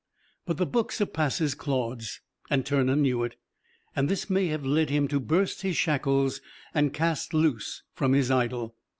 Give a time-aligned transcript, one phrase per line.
[0.47, 3.35] But the book surpasses Claude's, and Turner knew it,
[3.95, 6.41] and this may have led him to burst his shackles
[6.73, 8.75] and cast loose from his idol.